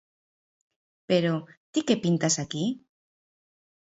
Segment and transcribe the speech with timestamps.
[1.09, 1.33] Pero,
[1.71, 2.65] ti que pintas aquí?